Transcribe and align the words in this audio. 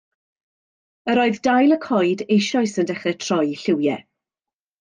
Yr 1.13 1.21
oedd 1.25 1.37
dail 1.49 1.75
y 1.77 1.77
coed 1.85 2.25
eisoes 2.37 2.75
yn 2.85 2.91
dechrau 2.93 3.17
troi 3.27 3.45
eu 3.51 3.57
lliwiau. 3.67 4.07